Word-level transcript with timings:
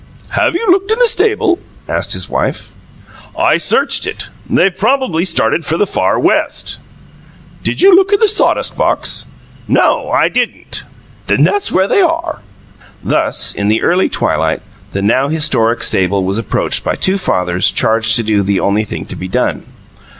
"Have 0.31 0.55
you 0.55 0.65
looked 0.71 0.89
in 0.89 0.97
the 0.97 1.05
stable?" 1.05 1.59
asked 1.87 2.13
his 2.13 2.27
wife. 2.27 2.73
"I 3.37 3.57
searched 3.59 4.07
it. 4.07 4.29
They've 4.49 4.75
probably 4.75 5.25
started 5.25 5.63
for 5.63 5.77
the 5.77 5.85
far 5.85 6.17
West." 6.17 6.79
"Did 7.61 7.81
you 7.83 7.95
look 7.95 8.11
in 8.11 8.19
the 8.19 8.27
sawdust 8.27 8.75
box?" 8.75 9.25
"No, 9.67 10.09
I 10.09 10.27
didn't." 10.27 10.81
"Then 11.27 11.43
that's 11.43 11.71
where 11.71 11.87
they 11.87 12.01
are." 12.01 12.41
Thus, 13.03 13.53
in 13.53 13.67
the 13.67 13.83
early 13.83 14.09
twilight, 14.09 14.63
the 14.91 15.03
now 15.03 15.27
historic 15.27 15.83
stable 15.83 16.23
was 16.23 16.39
approached 16.39 16.83
by 16.83 16.95
two 16.95 17.19
fathers 17.19 17.69
charged 17.71 18.15
to 18.15 18.23
do 18.23 18.41
the 18.41 18.59
only 18.59 18.83
thing 18.83 19.05
to 19.05 19.15
be 19.15 19.27
done. 19.27 19.67